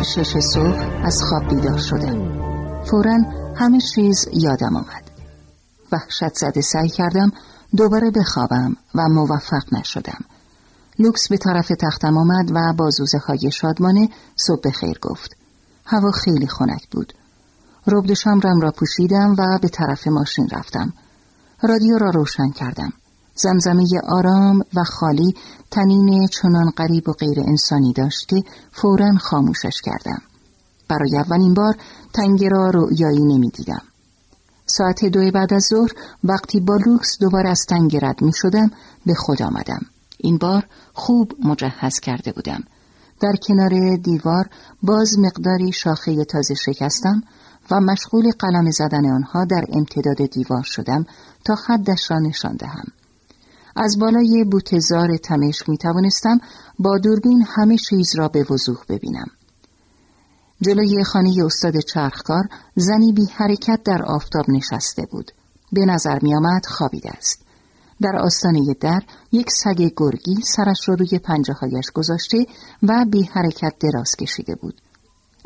قریب 0.00 0.12
شش 0.12 0.38
صبح 0.38 1.04
از 1.04 1.22
خواب 1.22 1.48
بیدار 1.48 1.78
شدم. 1.78 2.84
فورا 2.84 3.18
همه 3.56 3.80
چیز 3.80 4.28
یادم 4.32 4.76
آمد. 4.76 5.10
وحشت 5.92 6.34
زده 6.34 6.60
سعی 6.60 6.88
کردم 6.88 7.32
دوباره 7.76 8.10
بخوابم 8.10 8.76
و 8.94 9.08
موفق 9.08 9.62
نشدم. 9.72 10.24
لوکس 10.98 11.28
به 11.28 11.36
طرف 11.36 11.68
تختم 11.80 12.16
آمد 12.16 12.50
و 12.54 12.72
با 12.72 12.90
زوزه 12.90 13.50
شادمانه 13.50 14.08
صبح 14.36 14.70
خیر 14.70 14.98
گفت. 15.02 15.36
هوا 15.86 16.10
خیلی 16.10 16.46
خنک 16.46 16.90
بود. 16.90 17.12
ربد 17.86 18.14
شامرم 18.14 18.60
را 18.60 18.70
پوشیدم 18.70 19.34
و 19.38 19.58
به 19.62 19.68
طرف 19.68 20.06
ماشین 20.06 20.48
رفتم. 20.52 20.92
رادیو 21.62 21.98
را 21.98 22.10
روشن 22.10 22.50
کردم. 22.50 22.92
زمزمه 23.34 23.86
آرام 24.08 24.62
و 24.74 24.84
خالی 24.84 25.34
تنین 25.70 26.26
چنان 26.26 26.70
قریب 26.70 27.08
و 27.08 27.12
غیر 27.12 27.40
انسانی 27.40 27.92
داشت 27.92 28.28
که 28.28 28.42
فورا 28.72 29.12
خاموشش 29.20 29.80
کردم. 29.82 30.22
برای 30.88 31.16
اولین 31.16 31.54
بار 31.54 31.76
تنگه 32.12 32.48
را 32.48 32.70
رؤیایی 32.70 33.24
نمی 33.24 33.50
دیدم. 33.50 33.82
ساعت 34.66 35.04
دو 35.04 35.30
بعد 35.30 35.54
از 35.54 35.66
ظهر 35.70 35.90
وقتی 36.24 36.60
با 36.60 36.76
لوکس 36.76 37.18
دوباره 37.20 37.50
از 37.50 37.66
تنگه 37.68 37.98
رد 38.02 38.22
می 38.22 38.32
شدم 38.34 38.70
به 39.06 39.14
خود 39.14 39.42
آمدم. 39.42 39.80
این 40.18 40.38
بار 40.38 40.66
خوب 40.94 41.32
مجهز 41.44 42.00
کرده 42.00 42.32
بودم. 42.32 42.64
در 43.20 43.32
کنار 43.42 43.96
دیوار 43.96 44.50
باز 44.82 45.18
مقداری 45.18 45.72
شاخه 45.72 46.24
تازه 46.24 46.54
شکستم 46.54 47.22
و 47.70 47.80
مشغول 47.80 48.30
قلم 48.38 48.70
زدن 48.70 49.12
آنها 49.12 49.44
در 49.44 49.64
امتداد 49.72 50.26
دیوار 50.30 50.62
شدم 50.62 51.06
تا 51.44 51.54
حدش 51.66 52.10
را 52.10 52.18
نشان 52.18 52.56
دهم. 52.56 52.84
از 53.82 53.98
بالای 53.98 54.44
بوتزار 54.44 55.16
تمشک 55.16 55.68
می 55.68 55.78
توانستم 55.78 56.38
با 56.78 56.98
دوربین 56.98 57.44
همه 57.46 57.76
چیز 57.76 58.16
را 58.16 58.28
به 58.28 58.46
وضوح 58.50 58.78
ببینم. 58.88 59.26
جلوی 60.60 61.04
خانه 61.04 61.44
استاد 61.44 61.78
چرخکار 61.78 62.44
زنی 62.76 63.12
بی 63.12 63.26
حرکت 63.34 63.80
در 63.84 64.02
آفتاب 64.02 64.50
نشسته 64.50 65.06
بود. 65.10 65.30
به 65.72 65.86
نظر 65.86 66.18
می 66.22 66.34
آمد 66.34 66.66
خوابیده 66.66 67.10
است. 67.10 67.42
در 68.00 68.16
آستانه 68.16 68.74
در 68.80 69.00
یک 69.32 69.46
سگ 69.50 69.90
گرگی 69.96 70.36
سرش 70.44 70.88
را 70.88 70.94
روی 70.94 71.18
پنجه 71.18 71.52
هایش 71.52 71.90
گذاشته 71.94 72.46
و 72.82 73.04
بی 73.10 73.22
حرکت 73.22 73.74
دراز 73.80 74.16
کشیده 74.16 74.54
بود. 74.54 74.80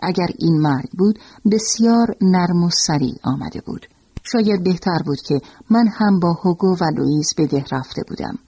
اگر 0.02 0.28
این 0.38 0.60
مرگ 0.60 0.90
بود 0.98 1.18
بسیار 1.52 2.16
نرم 2.20 2.62
و 2.62 2.70
سریع 2.70 3.14
آمده 3.22 3.60
بود. 3.60 3.86
شاید 4.32 4.64
بهتر 4.64 4.98
بود 5.06 5.20
که 5.20 5.40
من 5.70 5.88
هم 5.88 6.20
با 6.20 6.32
هوگو 6.32 6.76
و 6.80 6.84
لوئیز 6.96 7.34
به 7.36 7.46
ده 7.46 7.64
رفته 7.72 8.02
بودم. 8.08 8.38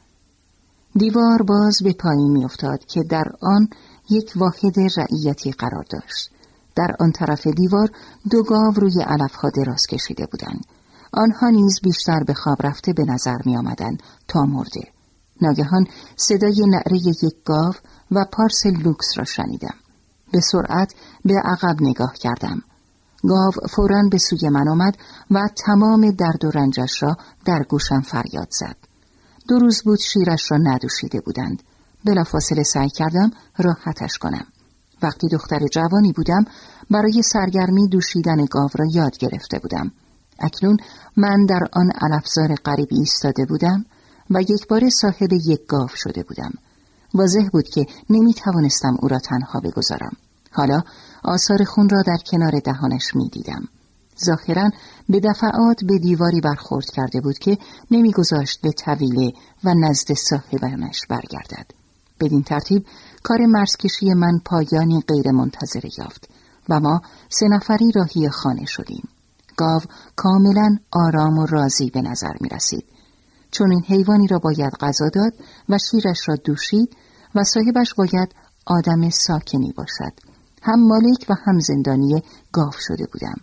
دیوار 0.95 1.43
باز 1.43 1.79
به 1.85 1.93
پایین 1.93 2.33
میافتاد 2.33 2.85
که 2.85 3.03
در 3.03 3.25
آن 3.43 3.69
یک 4.11 4.33
واحد 4.37 4.81
رعیتی 4.97 5.53
قرار 5.53 5.85
داشت. 5.91 6.31
در 6.77 6.97
آن 7.01 7.13
طرف 7.13 7.47
دیوار 7.47 7.89
دو 8.31 8.43
گاو 8.43 8.73
روی 8.77 9.03
علفها 9.03 9.51
دراز 9.51 9.87
کشیده 9.91 10.27
بودند. 10.27 10.65
آنها 11.13 11.51
نیز 11.51 11.81
بیشتر 11.83 12.25
به 12.27 12.35
خواب 12.35 12.67
رفته 12.67 12.93
به 12.93 13.05
نظر 13.05 13.37
می 13.45 13.57
آمدن 13.57 13.97
تا 14.29 14.43
مرده. 14.43 14.83
ناگهان 15.41 15.87
صدای 16.17 16.63
نعره 16.67 16.97
یک 16.97 17.35
گاو 17.45 17.75
و 18.11 18.25
پارس 18.33 18.67
لوکس 18.67 19.07
را 19.17 19.25
شنیدم 19.25 19.75
به 20.33 20.41
سرعت 20.41 20.95
به 21.25 21.35
عقب 21.45 21.77
نگاه 21.81 22.15
کردم 22.15 22.63
گاو 23.29 23.53
فورا 23.71 24.03
به 24.11 24.19
سوی 24.19 24.49
من 24.49 24.69
آمد 24.69 24.97
و 25.31 25.49
تمام 25.67 26.11
درد 26.11 26.45
و 26.45 26.51
رنجش 26.51 27.03
را 27.03 27.17
در 27.45 27.63
گوشم 27.63 28.01
فریاد 28.01 28.49
زد. 28.51 28.77
دو 29.49 29.59
روز 29.59 29.83
بود 29.83 29.99
شیرش 29.99 30.51
را 30.51 30.57
ندوشیده 30.57 31.21
بودند. 31.21 31.63
بلافاصله 32.05 32.63
سعی 32.63 32.91
کردم 32.91 33.31
راحتش 33.57 34.19
کنم. 34.19 34.47
وقتی 35.03 35.29
دختر 35.29 35.67
جوانی 35.73 36.13
بودم 36.13 36.45
برای 36.91 37.23
سرگرمی 37.23 37.89
دوشیدن 37.89 38.45
گاو 38.45 38.69
را 38.79 38.87
یاد 38.93 39.19
گرفته 39.19 39.59
بودم. 39.59 39.93
اکنون 40.39 40.77
من 41.17 41.47
در 41.47 41.61
آن 41.73 41.91
علفزار 42.01 42.55
غریبی 42.55 42.99
ایستاده 42.99 43.45
بودم 43.47 43.85
و 44.31 44.41
یک 44.41 44.69
بار 44.69 44.91
صاحب 44.91 45.33
یک 45.33 45.67
گاو 45.69 45.89
شده 45.95 46.23
بودم. 46.23 46.53
واضح 47.15 47.49
بود 47.53 47.69
که 47.69 47.87
نمی 48.11 48.35
توانستم 48.35 48.97
او 49.01 49.09
را 49.09 49.19
تنها 49.19 49.61
بگذارم. 49.61 50.17
حالا 50.53 50.83
آثار 51.27 51.65
خون 51.65 51.89
را 51.89 52.03
در 52.03 52.19
کنار 52.31 52.61
دهانش 52.65 53.15
می 53.15 53.29
دیدم 53.29 53.69
ظاهرا 54.25 54.71
به 55.09 55.21
دفعات 55.21 55.85
به 55.85 55.99
دیواری 55.99 56.41
برخورد 56.41 56.91
کرده 56.91 57.21
بود 57.21 57.39
که 57.39 57.59
نمیگذاشت 57.91 58.61
به 58.61 58.73
طویله 58.73 59.33
و 59.65 59.75
نزد 59.75 60.13
صاحبانش 60.13 61.01
برگردد. 61.09 61.67
بدین 62.21 62.43
ترتیب 62.43 62.87
کار 63.23 63.47
مرزکشی 63.47 64.15
من 64.15 64.39
پایانی 64.45 65.01
غیر 65.09 65.31
منتظره 65.31 65.91
یافت 65.99 66.29
و 66.69 66.81
ما 66.81 67.01
سه 67.29 67.49
نفری 67.49 67.93
راهی 67.95 68.29
خانه 68.29 68.65
شدیم. 68.65 69.09
گاو 69.57 69.83
کاملا 70.17 70.77
آرام 70.93 71.39
و 71.39 71.47
راضی 71.47 71.91
به 71.91 72.03
نظر 72.03 72.33
می 72.41 72.49
رسید 72.49 72.85
چون 73.51 73.71
این 73.71 73.83
حیوانی 73.83 74.27
را 74.27 74.39
باید 74.39 74.73
غذا 74.81 75.09
داد 75.09 75.33
و 75.69 75.79
شیرش 75.91 76.29
را 76.29 76.37
دوشید 76.37 76.97
و 77.35 77.45
صاحبش 77.45 77.95
باید 77.95 78.35
آدم 78.67 79.11
ساکنی 79.11 79.73
باشد. 79.77 80.36
هم 80.67 80.87
مالک 80.89 81.27
و 81.29 81.35
هم 81.45 81.59
زندانی 81.59 82.23
گاو 82.53 82.73
شده 82.79 83.07
بودم. 83.13 83.37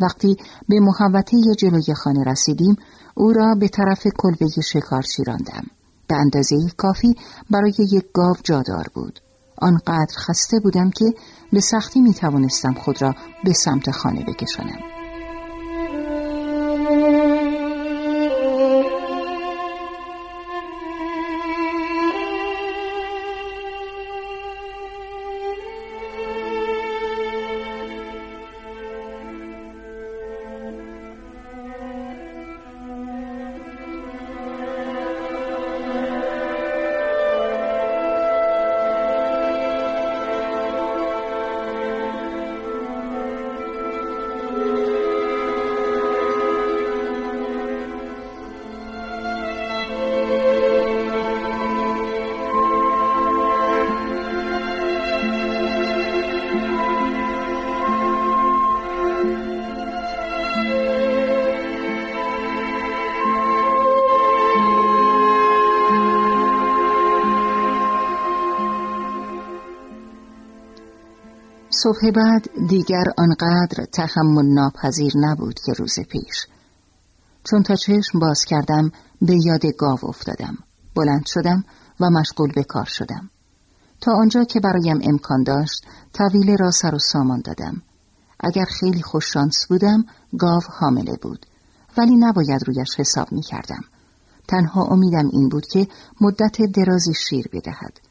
وقتی 0.00 0.36
به 0.68 0.80
محوطه 0.80 1.36
جلوی 1.58 1.94
خانه 1.94 2.24
رسیدیم 2.24 2.76
او 3.14 3.32
را 3.32 3.54
به 3.60 3.68
طرف 3.68 4.06
کلبه 4.18 4.48
شکارچی 4.64 5.24
راندم 5.24 5.66
به 6.08 6.16
اندازه 6.16 6.56
کافی 6.76 7.14
برای 7.50 7.74
یک 7.78 8.04
گاو 8.14 8.36
جادار 8.44 8.86
بود. 8.94 9.20
آنقدر 9.58 10.14
خسته 10.16 10.60
بودم 10.60 10.90
که 10.90 11.04
به 11.52 11.60
سختی 11.60 12.00
می 12.00 12.14
توانستم 12.14 12.74
خود 12.74 13.02
را 13.02 13.14
به 13.44 13.52
سمت 13.52 13.90
خانه 13.90 14.24
بکشانم. 14.24 14.99
صبح 71.82 72.10
بعد 72.10 72.48
دیگر 72.68 73.04
آنقدر 73.18 73.84
تحمل 73.92 74.46
ناپذیر 74.46 75.12
نبود 75.16 75.60
که 75.66 75.72
روز 75.72 76.00
پیش. 76.00 76.46
چون 77.44 77.62
تا 77.62 77.76
چشم 77.76 78.18
باز 78.18 78.44
کردم 78.44 78.92
به 79.22 79.38
یاد 79.44 79.66
گاو 79.66 79.98
افتادم. 80.02 80.58
بلند 80.94 81.26
شدم 81.26 81.64
و 82.00 82.10
مشغول 82.10 82.52
به 82.52 82.64
کار 82.64 82.84
شدم. 82.84 83.30
تا 84.00 84.12
آنجا 84.12 84.44
که 84.44 84.60
برایم 84.60 85.00
امکان 85.02 85.42
داشت 85.42 85.84
طویله 86.12 86.56
را 86.56 86.70
سر 86.70 86.94
و 86.94 86.98
سامان 86.98 87.40
دادم. 87.40 87.82
اگر 88.40 88.64
خیلی 88.80 89.02
خوششانس 89.02 89.66
بودم 89.68 90.04
گاو 90.38 90.62
حامله 90.78 91.16
بود. 91.22 91.46
ولی 91.96 92.16
نباید 92.16 92.64
رویش 92.66 92.94
حساب 92.98 93.32
می 93.32 93.42
کردم 93.42 93.84
تنها 94.48 94.84
امیدم 94.84 95.28
این 95.32 95.48
بود 95.48 95.66
که 95.66 95.88
مدت 96.20 96.56
درازی 96.74 97.14
شیر 97.14 97.48
بدهد. 97.52 98.09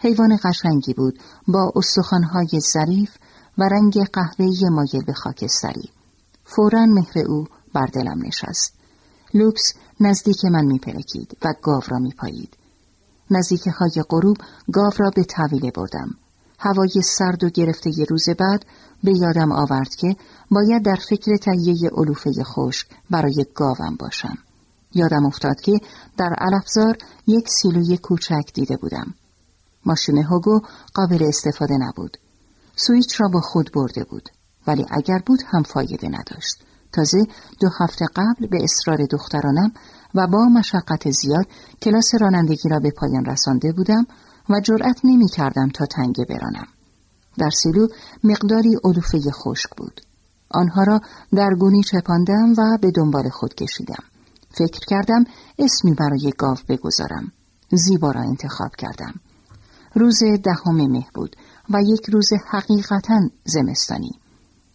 حیوان 0.00 0.38
قشنگی 0.44 0.94
بود 0.94 1.18
با 1.48 1.72
استخوانهای 1.76 2.60
ظریف 2.72 3.10
و 3.58 3.62
رنگ 3.62 4.04
قهوه‌ای 4.12 4.68
مایل 4.70 5.04
به 5.06 5.12
خاکستری 5.12 5.90
فورا 6.44 6.86
مهر 6.86 7.18
او 7.28 7.44
بر 7.74 7.86
دلم 7.86 8.22
نشست. 8.26 8.74
لوکس 9.34 9.74
نزدیک 10.00 10.44
من 10.44 10.64
میپلکید 10.64 11.36
و 11.44 11.54
گاو 11.62 11.82
را 11.88 11.98
میپایید. 11.98 12.56
نزدیک 13.30 13.66
های 13.66 14.04
غروب 14.10 14.36
گاو 14.72 14.92
را 14.96 15.10
به 15.10 15.24
طویله 15.24 15.70
بردم. 15.70 16.14
هوای 16.58 17.02
سرد 17.04 17.44
و 17.44 17.48
گرفته 17.48 17.90
ی 17.98 18.04
روز 18.04 18.28
بعد 18.38 18.64
به 19.04 19.12
یادم 19.18 19.52
آورد 19.52 19.94
که 19.94 20.16
باید 20.50 20.82
در 20.82 20.98
فکر 21.08 21.36
تهیه 21.36 21.90
علوفه 21.90 22.44
خشک 22.44 22.86
برای 23.10 23.46
گاوم 23.54 23.96
باشم. 23.98 24.38
یادم 24.94 25.26
افتاد 25.26 25.60
که 25.60 25.80
در 26.16 26.34
علفزار 26.38 26.98
یک 27.26 27.48
سیلوی 27.48 27.96
کوچک 27.96 28.50
دیده 28.54 28.76
بودم. 28.76 29.14
ماشین 29.86 30.18
هوگو 30.18 30.60
قابل 30.94 31.24
استفاده 31.28 31.74
نبود. 31.78 32.16
سویچ 32.76 33.20
را 33.20 33.28
با 33.28 33.40
خود 33.40 33.70
برده 33.74 34.04
بود. 34.04 34.28
ولی 34.66 34.86
اگر 34.90 35.18
بود 35.26 35.42
هم 35.46 35.62
فایده 35.62 36.08
نداشت. 36.08 36.64
تازه 36.92 37.26
دو 37.60 37.68
هفته 37.80 38.06
قبل 38.16 38.46
به 38.46 38.64
اصرار 38.64 39.06
دخترانم 39.10 39.72
و 40.14 40.26
با 40.26 40.44
مشقت 40.44 41.10
زیاد 41.10 41.46
کلاس 41.82 42.14
رانندگی 42.20 42.68
را 42.68 42.78
به 42.78 42.90
پایان 42.90 43.24
رسانده 43.24 43.72
بودم 43.72 44.06
و 44.50 44.60
جرأت 44.60 45.00
نمی 45.04 45.28
کردم 45.28 45.68
تا 45.68 45.86
تنگه 45.86 46.24
برانم. 46.24 46.66
در 47.38 47.50
سیلو 47.50 47.86
مقداری 48.24 48.76
علوفه 48.84 49.20
خشک 49.30 49.70
بود. 49.76 50.00
آنها 50.50 50.82
را 50.82 51.00
در 51.34 51.50
گونی 51.58 51.82
چپاندم 51.82 52.52
و 52.58 52.78
به 52.80 52.90
دنبال 52.90 53.28
خود 53.28 53.54
کشیدم. 53.54 54.04
فکر 54.50 54.80
کردم 54.88 55.24
اسمی 55.58 55.94
برای 55.94 56.32
گاو 56.38 56.56
بگذارم. 56.68 57.32
زیبا 57.72 58.10
را 58.10 58.20
انتخاب 58.20 58.70
کردم. 58.78 59.14
روز 59.98 60.18
دهم 60.44 60.90
مه 60.90 61.06
بود 61.14 61.36
و 61.70 61.82
یک 61.82 62.10
روز 62.12 62.28
حقیقتا 62.50 63.20
زمستانی. 63.44 64.10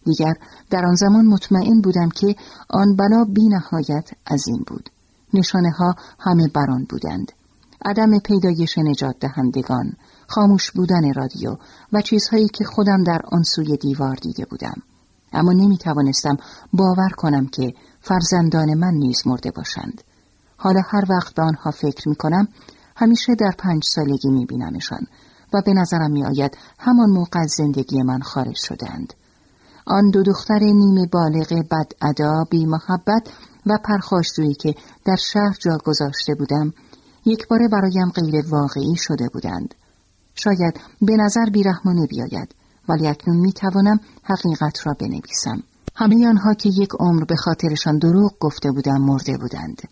دیگر 0.04 0.34
در 0.70 0.86
آن 0.86 0.94
زمان 0.94 1.26
مطمئن 1.26 1.80
بودم 1.80 2.08
که 2.08 2.36
آن 2.70 2.96
بلا 2.96 3.24
بی 3.24 3.48
نهایت 3.48 4.10
عظیم 4.26 4.64
بود. 4.66 4.90
نشانه 5.34 5.70
ها 5.70 5.94
همه 6.18 6.48
بران 6.48 6.86
بودند. 6.90 7.32
عدم 7.84 8.18
پیدایش 8.18 8.78
نجات 8.78 9.18
دهندگان 9.20 9.92
خاموش 10.26 10.70
بودن 10.70 11.12
رادیو 11.14 11.56
و 11.92 12.00
چیزهایی 12.00 12.48
که 12.48 12.64
خودم 12.64 13.04
در 13.04 13.20
آن 13.32 13.42
سوی 13.42 13.76
دیوار 13.76 14.14
دیده 14.14 14.44
بودم. 14.44 14.82
اما 15.32 15.52
نمی 15.52 15.78
توانستم 15.78 16.36
باور 16.72 17.08
کنم 17.16 17.46
که 17.46 17.74
فرزندان 18.00 18.74
من 18.74 18.94
نیز 18.94 19.26
مرده 19.26 19.50
باشند. 19.50 20.02
حالا 20.56 20.80
هر 20.80 21.04
وقت 21.10 21.34
به 21.34 21.42
آنها 21.42 21.70
فکر 21.70 22.08
می 22.08 22.14
کنم 22.14 22.48
همیشه 22.96 23.34
در 23.34 23.52
پنج 23.58 23.82
سالگی 23.84 24.30
می 24.30 24.46
بینمشان 24.46 25.06
و 25.54 25.62
به 25.66 25.72
نظرم 25.72 26.10
می 26.10 26.24
آید 26.24 26.58
همان 26.78 27.10
موقع 27.10 27.46
زندگی 27.46 28.02
من 28.02 28.20
خارج 28.20 28.56
شدند. 28.56 29.14
آن 29.86 30.10
دو 30.10 30.22
دختر 30.22 30.58
نیمه 30.58 31.06
بالغ 31.06 31.62
بد 31.70 31.92
ادا 32.02 32.44
بی 32.50 32.66
محبت 32.66 33.28
و 33.66 33.78
پرخاشجویی 33.84 34.54
که 34.54 34.74
در 35.04 35.16
شهر 35.16 35.56
جا 35.60 35.78
گذاشته 35.84 36.34
بودم 36.34 36.72
یک 37.26 37.48
باره 37.48 37.68
برایم 37.68 38.10
غیر 38.10 38.44
واقعی 38.48 38.96
شده 38.96 39.28
بودند. 39.28 39.74
شاید 40.34 40.80
به 41.02 41.16
نظر 41.16 41.44
بیرحمانه 41.52 42.06
بیاید 42.06 42.54
ولی 42.88 43.06
اکنون 43.06 43.36
می 43.36 43.52
توانم 43.52 44.00
حقیقت 44.22 44.86
را 44.86 44.92
بنویسم. 45.00 45.62
همه 45.96 46.28
آنها 46.28 46.54
که 46.54 46.68
یک 46.68 46.90
عمر 47.00 47.24
به 47.24 47.36
خاطرشان 47.36 47.98
دروغ 47.98 48.32
گفته 48.40 48.70
بودم 48.70 49.00
مرده 49.00 49.38
بودند. 49.38 49.82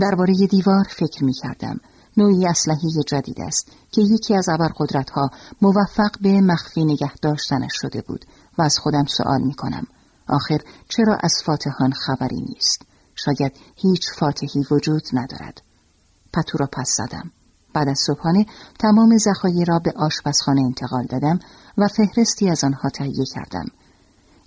درباره 0.00 0.34
دیوار 0.34 0.84
فکر 0.90 1.24
می 1.24 1.32
کردم 1.32 1.80
نوعی 2.16 2.46
اسلحه 2.46 2.90
جدید 3.06 3.40
است 3.40 3.72
که 3.90 4.02
یکی 4.02 4.34
از 4.34 4.48
ابرقدرتها 4.48 5.30
موفق 5.62 6.10
به 6.20 6.40
مخفی 6.40 6.84
نگه 6.84 7.14
داشتنش 7.22 7.72
شده 7.74 8.02
بود 8.08 8.24
و 8.58 8.62
از 8.62 8.78
خودم 8.78 9.04
سوال 9.04 9.40
می 9.42 9.54
کنم 9.54 9.86
آخر 10.28 10.58
چرا 10.88 11.18
از 11.22 11.34
فاتحان 11.44 11.92
خبری 11.92 12.40
نیست 12.40 12.82
شاید 13.14 13.52
هیچ 13.76 14.12
فاتحی 14.18 14.64
وجود 14.70 15.02
ندارد 15.12 15.62
پتو 16.32 16.58
را 16.58 16.66
پس 16.72 16.96
زدم. 16.96 17.30
بعد 17.74 17.88
از 17.88 17.98
صبحانه 18.06 18.46
تمام 18.78 19.18
ذخایر 19.18 19.68
را 19.68 19.78
به 19.78 19.92
آشپزخانه 19.96 20.60
انتقال 20.60 21.04
دادم 21.04 21.38
و 21.78 21.88
فهرستی 21.88 22.50
از 22.50 22.64
آنها 22.64 22.88
تهیه 22.88 23.24
کردم. 23.34 23.66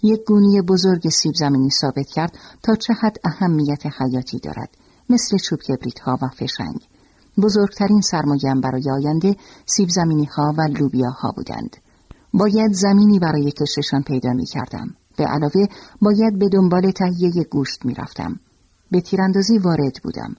یک 0.03 0.23
گونی 0.27 0.61
بزرگ 0.61 1.09
سیب 1.09 1.35
زمینی 1.35 1.69
ثابت 1.69 2.07
کرد 2.07 2.37
تا 2.63 2.75
چه 2.75 2.93
حد 2.93 3.17
اهمیت 3.23 3.85
حیاتی 3.85 4.39
دارد 4.39 4.69
مثل 5.09 5.37
چوب 5.37 5.59
کبریت 5.59 5.99
ها 5.99 6.17
و 6.21 6.27
فشنگ 6.27 6.87
بزرگترین 7.41 8.01
سرمایم 8.01 8.61
برای 8.61 8.91
آینده 8.91 9.35
سیب 9.65 9.89
زمینی 9.89 10.25
ها 10.25 10.53
و 10.57 10.61
لوبیا 10.61 11.09
ها 11.09 11.31
بودند. 11.31 11.77
باید 12.33 12.73
زمینی 12.73 13.19
برای 13.19 13.51
کششان 13.51 14.03
پیدا 14.03 14.33
می 14.33 14.45
کردم 14.45 14.95
به 15.17 15.25
علاوه 15.25 15.65
باید 16.01 16.39
به 16.39 16.49
دنبال 16.49 16.91
تهیه 16.91 17.43
گوشت 17.43 17.85
می 17.85 17.93
رفتم 17.93 18.39
به 18.91 19.01
تیراندازی 19.01 19.57
وارد 19.57 19.99
بودم. 20.03 20.35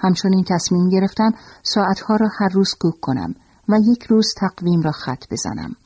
همچنین 0.00 0.44
تصمیم 0.44 0.88
گرفتم 0.88 1.32
ساعتها 1.62 2.16
را 2.16 2.28
هر 2.38 2.48
روز 2.48 2.74
کوک 2.74 3.00
کنم 3.00 3.34
و 3.68 3.78
یک 3.84 4.02
روز 4.02 4.34
تقویم 4.36 4.82
را 4.82 4.92
خط 4.92 5.24
بزنم. 5.30 5.76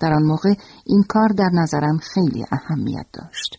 در 0.00 0.12
آن 0.12 0.22
موقع 0.22 0.54
این 0.86 1.02
کار 1.02 1.28
در 1.28 1.50
نظرم 1.52 1.98
خیلی 1.98 2.46
اهمیت 2.52 3.06
داشت. 3.12 3.58